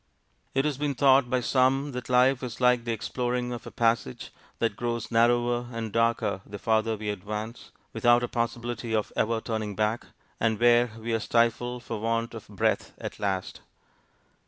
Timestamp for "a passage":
3.67-4.31